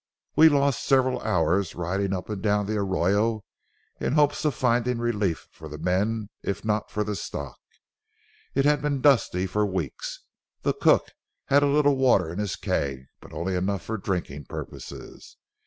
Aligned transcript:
We 0.35 0.49
lost 0.49 0.83
several 0.83 1.21
hours 1.21 1.75
riding 1.75 2.11
up 2.11 2.27
and 2.27 2.41
down 2.41 2.65
the 2.65 2.77
arroyo 2.77 3.45
in 3.99 4.15
the 4.15 4.15
hope 4.15 4.33
of 4.43 4.55
finding 4.55 4.97
relief 4.97 5.47
for 5.51 5.69
the 5.69 5.77
men, 5.77 6.31
if 6.41 6.65
not 6.65 6.89
for 6.89 7.03
the 7.03 7.15
stock. 7.15 7.59
It 8.55 8.65
had 8.65 8.81
been 8.81 9.01
dusty 9.01 9.45
for 9.45 9.63
weeks. 9.63 10.23
The 10.63 10.73
cook 10.73 11.09
had 11.49 11.61
a 11.61 11.67
little 11.67 11.97
water 11.97 12.33
in 12.33 12.39
his 12.39 12.55
keg, 12.55 13.05
but 13.19 13.31
only 13.31 13.53
enough 13.53 13.83
for 13.83 13.97
drinking 13.99 14.45
purposes. 14.45 15.37